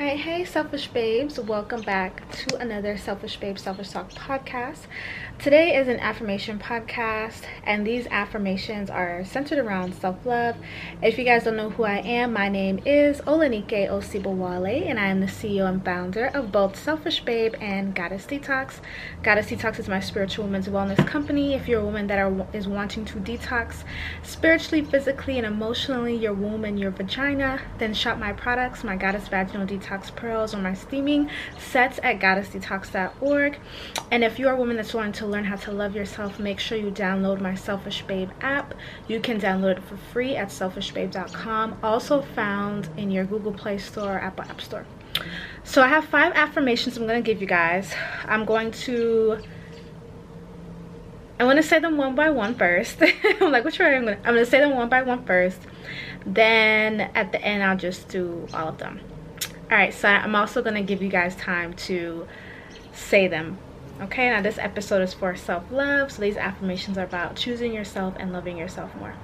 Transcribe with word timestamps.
All 0.00 0.06
right, 0.06 0.18
hey, 0.18 0.46
selfish 0.46 0.88
babes, 0.88 1.38
welcome 1.38 1.82
back 1.82 2.26
to 2.30 2.56
another 2.56 2.96
Selfish 2.96 3.36
Babe 3.36 3.58
Selfish 3.58 3.90
Talk 3.90 4.10
podcast. 4.12 4.86
Today 5.38 5.76
is 5.76 5.88
an 5.88 6.00
affirmation 6.00 6.58
podcast, 6.58 7.42
and 7.64 7.86
these 7.86 8.06
affirmations 8.06 8.88
are 8.88 9.26
centered 9.26 9.58
around 9.58 9.94
self 9.94 10.24
love. 10.24 10.56
If 11.02 11.18
you 11.18 11.24
guys 11.24 11.44
don't 11.44 11.56
know 11.56 11.68
who 11.68 11.84
I 11.84 11.98
am, 11.98 12.32
my 12.32 12.48
name 12.48 12.80
is 12.86 13.20
Olanike 13.22 13.90
Osibowale, 13.90 14.88
and 14.88 14.98
I 14.98 15.08
am 15.08 15.20
the 15.20 15.26
CEO 15.26 15.68
and 15.68 15.84
founder 15.84 16.28
of 16.28 16.50
both 16.50 16.82
Selfish 16.82 17.22
Babe 17.22 17.54
and 17.60 17.94
Goddess 17.94 18.24
Detox. 18.24 18.76
Goddess 19.22 19.50
Detox 19.50 19.78
is 19.78 19.88
my 19.88 20.00
spiritual 20.00 20.46
women's 20.46 20.68
wellness 20.68 21.06
company. 21.06 21.52
If 21.52 21.68
you're 21.68 21.82
a 21.82 21.84
woman 21.84 22.06
that 22.06 22.18
are, 22.18 22.46
is 22.54 22.66
wanting 22.66 23.04
to 23.04 23.18
detox 23.18 23.84
spiritually, 24.22 24.82
physically, 24.82 25.36
and 25.36 25.46
emotionally 25.46 26.16
your 26.16 26.32
womb 26.32 26.64
and 26.64 26.80
your 26.80 26.90
vagina, 26.90 27.60
then 27.76 27.92
shop 27.92 28.16
my 28.16 28.32
products, 28.32 28.82
my 28.82 28.96
Goddess 28.96 29.28
Vaginal 29.28 29.66
Detox 29.66 29.89
detox 29.90 30.14
pearls 30.14 30.54
or 30.54 30.58
my 30.58 30.74
steaming 30.74 31.30
sets 31.58 31.98
at 32.02 32.18
goddessdetox.org. 32.20 33.58
And 34.10 34.24
if 34.24 34.38
you're 34.38 34.52
a 34.52 34.56
woman 34.56 34.76
that's 34.76 34.94
wanting 34.94 35.12
to 35.12 35.26
learn 35.26 35.44
how 35.44 35.56
to 35.56 35.72
love 35.72 35.94
yourself, 35.94 36.38
make 36.38 36.60
sure 36.60 36.78
you 36.78 36.90
download 36.90 37.40
my 37.40 37.54
Selfish 37.54 38.02
Babe 38.02 38.30
app. 38.40 38.74
You 39.08 39.20
can 39.20 39.40
download 39.40 39.78
it 39.78 39.84
for 39.84 39.96
free 39.96 40.36
at 40.36 40.48
selfishbabe.com, 40.48 41.78
also 41.82 42.22
found 42.22 42.88
in 42.96 43.10
your 43.10 43.24
Google 43.24 43.52
Play 43.52 43.78
Store 43.78 44.16
or 44.16 44.20
Apple 44.20 44.44
App 44.44 44.60
Store. 44.60 44.86
So 45.64 45.82
I 45.82 45.88
have 45.88 46.04
five 46.06 46.32
affirmations 46.34 46.96
I'm 46.96 47.06
going 47.06 47.22
to 47.22 47.26
give 47.26 47.40
you 47.40 47.46
guys. 47.46 47.92
I'm 48.26 48.44
going 48.44 48.70
to 48.72 49.38
I'm 51.38 51.46
gonna 51.46 51.62
say 51.62 51.78
them 51.78 51.96
one 51.96 52.14
by 52.14 52.28
one 52.28 52.54
first. 52.54 53.02
I'm 53.40 53.50
like, 53.50 53.64
which 53.64 53.78
way 53.78 53.96
I'm 53.96 54.04
gonna 54.04 54.18
I'm 54.18 54.34
gonna 54.34 54.44
say 54.44 54.60
them 54.60 54.76
one 54.76 54.90
by 54.90 55.00
one 55.00 55.24
first. 55.24 55.58
Then 56.26 57.00
at 57.00 57.32
the 57.32 57.42
end 57.42 57.62
I'll 57.62 57.78
just 57.78 58.08
do 58.08 58.46
all 58.52 58.68
of 58.68 58.76
them 58.76 59.00
all 59.70 59.76
right 59.76 59.94
so 59.94 60.08
i'm 60.08 60.34
also 60.34 60.62
going 60.62 60.74
to 60.74 60.82
give 60.82 61.02
you 61.02 61.08
guys 61.08 61.36
time 61.36 61.72
to 61.74 62.26
say 62.92 63.28
them. 63.28 63.58
Okay 64.00 64.30
now 64.30 64.40
this 64.40 64.58
episode 64.58 65.02
is 65.02 65.14
for 65.14 65.36
self-love 65.36 66.10
so 66.10 66.22
these 66.22 66.36
affirmations 66.36 66.96
are 66.98 67.04
about 67.04 67.36
choosing 67.36 67.72
yourself 67.72 68.14
and 68.18 68.32
loving 68.32 68.56
yourself 68.56 68.94
more. 68.96 69.14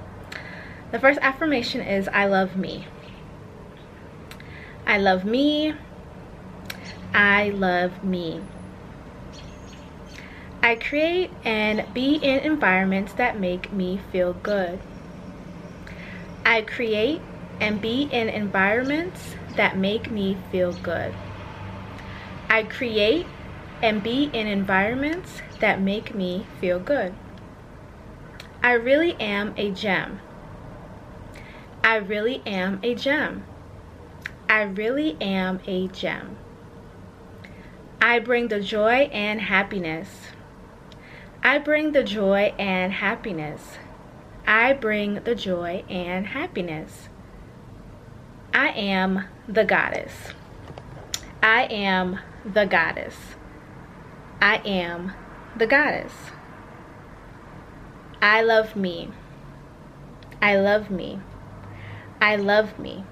The 0.92 1.00
first 1.00 1.18
affirmation 1.22 1.80
is 1.80 2.08
i 2.08 2.26
love 2.26 2.56
me. 2.56 2.86
I 4.86 4.98
love 4.98 5.24
me. 5.24 5.74
I 7.12 7.50
love 7.50 8.04
me. 8.04 8.40
I 10.62 10.76
create 10.76 11.30
and 11.44 11.86
be 11.94 12.16
in 12.16 12.40
environments 12.40 13.12
that 13.14 13.38
make 13.38 13.72
me 13.72 14.00
feel 14.12 14.32
good. 14.34 14.78
I 16.44 16.62
create 16.62 17.20
and 17.60 17.80
be 17.80 18.02
in 18.02 18.28
environments 18.28 19.34
that 19.56 19.76
make 19.76 20.10
me 20.10 20.36
feel 20.50 20.72
good. 20.72 21.14
I 22.48 22.62
create 22.62 23.26
and 23.82 24.02
be 24.02 24.30
in 24.32 24.46
environments 24.46 25.42
that 25.60 25.80
make 25.80 26.14
me 26.14 26.46
feel 26.60 26.78
good. 26.78 27.14
I 28.62 28.72
really 28.72 29.14
am 29.20 29.54
a 29.56 29.70
gem. 29.70 30.20
I 31.84 31.96
really 31.96 32.42
am 32.46 32.80
a 32.82 32.94
gem. 32.94 33.44
I 34.48 34.62
really 34.62 35.16
am 35.20 35.60
a 35.66 35.88
gem. 35.88 36.36
I 38.00 38.18
bring 38.18 38.48
the 38.48 38.60
joy 38.60 39.10
and 39.12 39.40
happiness. 39.40 40.08
I 41.42 41.58
bring 41.58 41.92
the 41.92 42.02
joy 42.02 42.54
and 42.58 42.92
happiness. 42.92 43.78
I 44.46 44.72
bring 44.72 45.22
the 45.24 45.34
joy 45.34 45.84
and 45.88 46.26
happiness. 46.26 47.08
I 48.76 48.80
am 48.80 49.24
the 49.48 49.64
goddess. 49.64 50.12
I 51.42 51.62
am 51.62 52.18
the 52.44 52.66
goddess. 52.66 53.16
I 54.38 54.56
am 54.66 55.12
the 55.56 55.66
goddess. 55.66 56.12
I 58.20 58.42
love 58.42 58.76
me. 58.76 59.08
I 60.42 60.56
love 60.56 60.90
me. 60.90 61.20
I 62.20 62.36
love 62.36 62.78
me. 62.78 63.04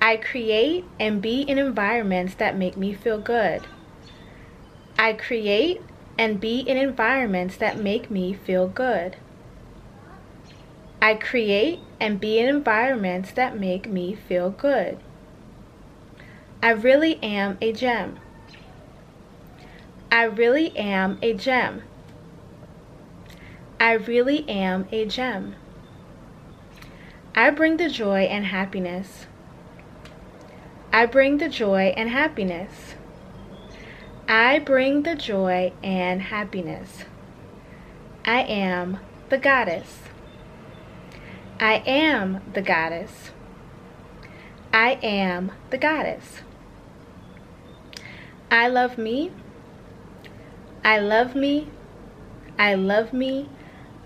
I 0.00 0.16
create 0.16 0.86
and 0.98 1.20
be 1.20 1.42
in 1.42 1.58
environments 1.58 2.34
that 2.36 2.56
make 2.56 2.78
me 2.78 2.94
feel 2.94 3.18
good. 3.18 3.66
I 4.98 5.12
create 5.12 5.82
and 6.18 6.40
be 6.40 6.60
in 6.60 6.78
environments 6.78 7.58
that 7.58 7.78
make 7.78 8.10
me 8.10 8.32
feel 8.32 8.66
good. 8.66 9.18
I 11.00 11.14
create 11.14 11.80
and 12.00 12.20
be 12.20 12.38
in 12.38 12.48
environments 12.48 13.30
that 13.32 13.58
make 13.58 13.88
me 13.88 14.14
feel 14.14 14.50
good. 14.50 14.98
I 16.60 16.70
really 16.70 17.22
am 17.22 17.56
a 17.60 17.72
gem. 17.72 18.18
I 20.10 20.24
really 20.24 20.76
am 20.76 21.18
a 21.22 21.34
gem. 21.34 21.82
I 23.78 23.92
really 23.92 24.48
am 24.48 24.88
a 24.90 25.06
gem. 25.06 25.54
I 27.34 27.50
bring 27.50 27.76
the 27.76 27.88
joy 27.88 28.22
and 28.22 28.46
happiness. 28.46 29.26
I 30.92 31.06
bring 31.06 31.38
the 31.38 31.48
joy 31.48 31.94
and 31.96 32.10
happiness. 32.10 32.96
I 34.26 34.58
bring 34.58 35.04
the 35.04 35.14
joy 35.14 35.72
and 35.80 36.22
happiness. 36.22 37.04
I 38.24 38.40
am 38.40 38.98
the 39.28 39.38
goddess. 39.38 40.07
I 41.60 41.82
am 41.86 42.40
the 42.52 42.62
goddess. 42.62 43.32
I 44.72 44.92
am 45.02 45.50
the 45.70 45.78
goddess. 45.78 46.42
I 48.48 48.68
love 48.68 48.96
me. 48.96 49.32
I 50.84 51.00
love 51.00 51.34
me. 51.34 51.66
I 52.60 52.74
love 52.74 53.12
me. 53.12 53.48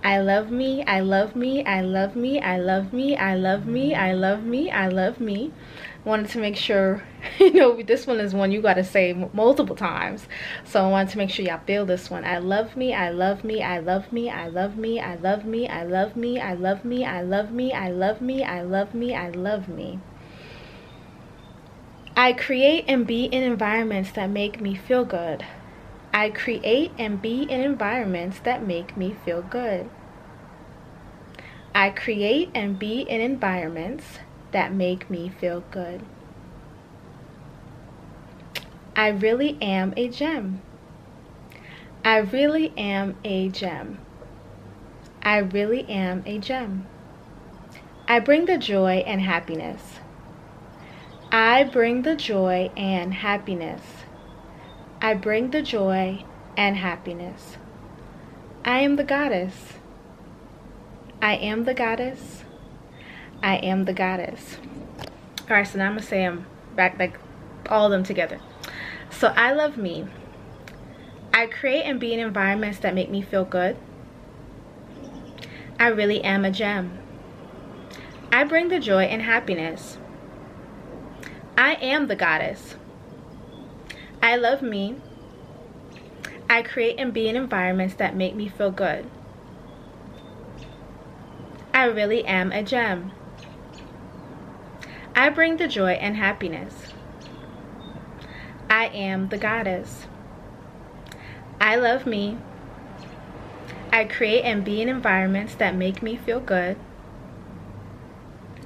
I 0.03 0.19
love 0.19 0.51
me. 0.51 0.83
I 0.87 1.01
love 1.01 1.37
me. 1.37 1.63
I 1.67 1.83
love 1.83 2.17
me. 2.17 2.41
I 2.41 2.57
love 2.57 2.95
me. 2.95 3.17
I 3.19 3.35
love 3.35 3.67
me. 3.67 3.95
I 3.95 4.15
love 4.15 4.45
me. 4.45 4.71
I 4.71 4.89
love 4.89 5.21
me 5.21 5.53
wanted 6.05 6.29
to 6.29 6.39
make 6.39 6.57
sure 6.57 7.03
you 7.39 7.53
know 7.53 7.81
this 7.83 8.07
one 8.07 8.19
is 8.19 8.35
one 8.35 8.51
you 8.51 8.61
got 8.61 8.75
to 8.75 8.85
say 8.85 9.13
multiple 9.33 9.77
times 9.77 10.27
so 10.65 10.85
i 10.85 10.89
wanted 10.89 11.11
to 11.11 11.19
make 11.19 11.31
sure 11.31 11.45
y'all 11.45 11.61
feel 11.67 11.87
this 11.87 12.11
one 12.11 12.25
i 12.25 12.39
love 12.39 12.77
me 12.77 12.93
i 12.93 13.09
love 13.09 13.45
me 13.45 13.63
i 13.63 13.79
love 13.79 14.13
me 14.13 14.29
i 14.29 14.49
love 14.49 14.77
me 14.77 14.99
i 14.99 15.17
love 15.19 15.47
me 15.47 15.69
i 15.69 15.87
love 15.89 16.17
me 16.17 16.41
i 16.41 16.61
love 16.61 16.85
me 16.85 17.05
i 17.05 17.21
love 17.21 17.51
me 17.51 17.73
i 17.73 17.91
love 17.91 18.21
me 18.21 18.43
i 18.43 18.63
love 18.63 18.95
me 18.95 19.15
i 19.15 19.29
love 19.29 19.69
me 19.69 20.01
i 22.17 22.33
create 22.33 22.85
and 22.89 23.07
be 23.07 23.25
in 23.27 23.43
environments 23.43 24.11
that 24.13 24.29
make 24.29 24.61
me 24.61 24.75
feel 24.75 25.05
good 25.05 25.45
i 26.13 26.29
create 26.29 26.91
and 26.99 27.23
be 27.23 27.43
in 27.43 27.61
environments 27.61 28.41
that 28.41 28.67
make 28.67 28.97
me 28.97 29.15
feel 29.25 29.41
good 29.41 29.89
i 31.75 31.89
create 31.89 32.51
and 32.55 32.79
be 32.79 33.03
in 33.03 33.21
environments 33.21 34.19
that 34.53 34.73
make 34.73 35.11
me 35.11 35.29
feel 35.29 35.65
good. 35.71 36.03
I 38.95 39.09
really 39.09 39.57
am 39.61 39.95
a 39.97 40.09
gem. 40.09 40.63
I 42.05 42.19
really 42.19 42.73
am 42.77 43.17
a 43.25 43.49
gem. 43.49 43.99
I 45.23 45.39
really 45.39 45.89
am 45.89 46.23
a 46.27 46.39
gem. 46.39 46.87
I 48.07 48.21
bring 48.21 48.45
the 48.45 48.59
joy 48.59 49.03
and 49.07 49.21
happiness. 49.21 50.01
I 51.31 51.65
bring 51.65 52.03
the 52.03 52.17
joy 52.17 52.71
and 52.77 53.15
happiness. 53.15 53.83
I 55.01 55.15
bring 55.15 55.51
the 55.51 55.63
joy 55.63 56.25
and 56.57 56.77
happiness. 56.77 57.57
I 58.65 58.81
am 58.81 58.97
the 58.97 59.05
goddess. 59.05 59.75
I 61.23 61.37
am 61.37 61.65
the 61.65 61.75
goddess. 61.75 62.45
I 63.43 63.57
am 63.57 63.85
the 63.85 63.93
goddess. 63.93 64.59
All 65.51 65.57
right, 65.57 65.67
so 65.67 65.79
now 65.79 65.87
I'm 65.87 65.93
gonna 65.93 66.03
say 66.03 66.21
them 66.21 66.47
back 66.77 66.99
like 66.99 67.19
all 67.69 67.87
of 67.87 67.91
them 67.91 68.05
together. 68.05 68.41
So 69.11 69.29
I 69.29 69.53
love 69.53 69.77
me. 69.77 70.07
I 71.35 71.47
create 71.47 71.83
and 71.83 71.99
be 71.99 72.15
in 72.15 72.21
environments 72.21 72.79
that 72.79 72.95
make 72.95 73.11
me 73.11 73.21
feel 73.21 73.45
good. 73.45 73.77
I 75.79 75.89
really 75.89 76.23
am 76.23 76.45
a 76.45 76.51
gem. 76.51 76.99
I 78.31 78.45
bring 78.45 78.69
the 78.69 78.79
joy 78.79 79.05
and 79.05 79.23
happiness. 79.23 79.99
I 81.59 81.75
am 81.75 82.07
the 82.07 82.17
goddess. 82.17 82.77
I 84.23 84.37
love 84.37 84.63
me. 84.63 84.97
I 86.49 86.63
create 86.63 86.97
and 86.99 87.13
be 87.13 87.29
in 87.29 87.37
environments 87.37 87.95
that 87.95 88.15
make 88.15 88.37
me 88.37 88.49
feel 88.49 88.71
good. 88.71 89.11
I 91.75 91.87
really 91.87 92.25
am 92.25 92.53
a 92.53 92.63
gem. 92.63 93.11
I 95.15 95.29
bring 95.29 95.59
the 95.59 95.69
joy 95.69 95.93
and 95.93 96.17
happiness. 96.17 96.93
I 98.71 98.87
am 98.87 99.29
the 99.29 99.37
goddess. 99.37 100.07
I 101.61 101.77
love 101.77 102.07
me. 102.07 102.39
I 103.93 104.05
create 104.05 104.43
and 104.43 104.65
be 104.65 104.81
in 104.81 104.89
environments 104.89 105.55
that 105.57 105.75
make 105.75 106.03
me 106.03 106.17
feel 106.17 106.41
good. 106.41 106.79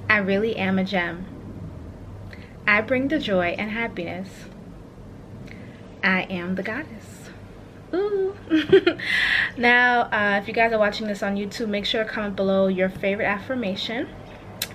I 0.09 0.17
really 0.17 0.55
am 0.55 0.79
a 0.79 0.85
gem. 0.85 1.25
I 2.65 2.79
bring 2.79 3.09
the 3.09 3.19
joy 3.19 3.55
and 3.57 3.71
happiness. 3.71 4.29
I 6.01 6.21
am 6.23 6.55
the 6.55 6.63
goddess. 6.63 7.29
Ooh. 7.93 8.35
now, 9.57 10.03
uh, 10.03 10.39
if 10.41 10.47
you 10.47 10.53
guys 10.53 10.71
are 10.71 10.79
watching 10.79 11.07
this 11.07 11.21
on 11.21 11.35
YouTube, 11.35 11.67
make 11.67 11.85
sure 11.85 12.05
to 12.05 12.09
comment 12.09 12.37
below 12.37 12.67
your 12.67 12.89
favorite 12.89 13.25
affirmation. 13.25 14.07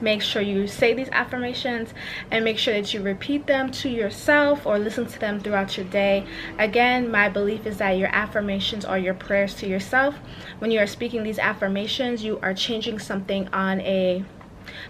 Make 0.02 0.20
sure 0.20 0.42
you 0.42 0.66
say 0.66 0.94
these 0.94 1.08
affirmations 1.12 1.94
and 2.30 2.44
make 2.44 2.58
sure 2.58 2.74
that 2.74 2.92
you 2.92 3.00
repeat 3.00 3.46
them 3.46 3.70
to 3.70 3.88
yourself 3.88 4.66
or 4.66 4.76
listen 4.76 5.06
to 5.06 5.18
them 5.18 5.38
throughout 5.38 5.76
your 5.76 5.86
day. 5.86 6.26
Again, 6.58 7.08
my 7.08 7.28
belief 7.28 7.66
is 7.66 7.78
that 7.78 7.92
your 7.92 8.08
affirmations 8.08 8.84
are 8.84 8.98
your 8.98 9.14
prayers 9.14 9.54
to 9.54 9.68
yourself. 9.68 10.16
When 10.58 10.72
you 10.72 10.80
are 10.80 10.88
speaking 10.88 11.22
these 11.22 11.38
affirmations, 11.38 12.24
you 12.24 12.40
are 12.42 12.52
changing 12.52 12.98
something 12.98 13.46
on 13.52 13.80
a 13.82 14.24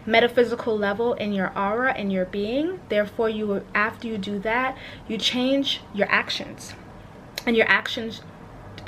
metaphysical 0.06 0.78
level 0.78 1.12
in 1.14 1.34
your 1.34 1.56
aura 1.58 1.92
and 1.92 2.12
your 2.12 2.26
being 2.26 2.78
therefore 2.88 3.28
you 3.28 3.64
after 3.74 4.06
you 4.06 4.18
do 4.18 4.38
that 4.38 4.76
you 5.08 5.16
change 5.16 5.80
your 5.94 6.06
actions 6.10 6.74
and 7.46 7.56
your 7.56 7.66
actions 7.68 8.20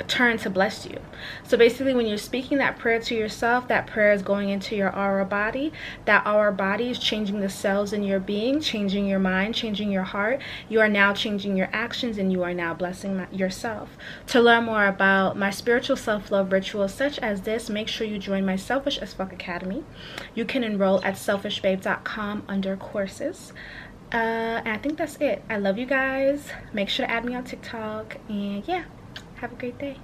turn 0.07 0.37
to 0.39 0.49
bless 0.49 0.85
you. 0.85 0.99
So 1.43 1.57
basically 1.57 1.93
when 1.93 2.05
you're 2.05 2.17
speaking 2.17 2.57
that 2.59 2.77
prayer 2.77 2.99
to 2.99 3.15
yourself, 3.15 3.67
that 3.67 3.87
prayer 3.87 4.13
is 4.13 4.21
going 4.21 4.49
into 4.49 4.75
your 4.75 4.95
aura 4.95 5.25
body. 5.25 5.71
That 6.05 6.25
aura 6.27 6.51
body 6.51 6.89
is 6.89 6.99
changing 6.99 7.39
the 7.39 7.49
cells 7.49 7.93
in 7.93 8.03
your 8.03 8.19
being, 8.19 8.59
changing 8.59 9.07
your 9.07 9.19
mind, 9.19 9.55
changing 9.55 9.91
your 9.91 10.03
heart. 10.03 10.41
You 10.69 10.81
are 10.81 10.89
now 10.89 11.13
changing 11.13 11.55
your 11.55 11.69
actions 11.71 12.17
and 12.17 12.31
you 12.31 12.43
are 12.43 12.53
now 12.53 12.73
blessing 12.73 13.25
yourself. 13.31 13.89
To 14.27 14.41
learn 14.41 14.65
more 14.65 14.85
about 14.85 15.37
my 15.37 15.49
spiritual 15.49 15.95
self-love 15.95 16.51
rituals 16.51 16.93
such 16.93 17.19
as 17.19 17.41
this, 17.41 17.69
make 17.69 17.87
sure 17.87 18.07
you 18.07 18.17
join 18.17 18.45
my 18.45 18.55
Selfish 18.55 18.97
as 18.97 19.13
Fuck 19.13 19.33
Academy. 19.33 19.83
You 20.33 20.45
can 20.45 20.63
enroll 20.63 21.03
at 21.03 21.15
selfishbabe.com 21.15 22.43
under 22.47 22.75
courses. 22.75 23.53
Uh, 24.13 24.61
and 24.63 24.69
I 24.69 24.77
think 24.77 24.97
that's 24.97 25.17
it. 25.17 25.43
I 25.49 25.57
love 25.57 25.77
you 25.77 25.85
guys. 25.85 26.49
Make 26.73 26.89
sure 26.89 27.05
to 27.05 27.11
add 27.11 27.25
me 27.25 27.35
on 27.35 27.43
TikTok. 27.43 28.17
And 28.29 28.65
yeah. 28.67 28.85
Have 29.35 29.53
a 29.53 29.55
great 29.55 29.79
day. 29.79 29.97